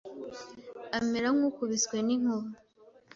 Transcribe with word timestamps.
amera 0.97 1.27
nk'ukubiswe 1.35 1.95
n'inkuba 2.05 2.47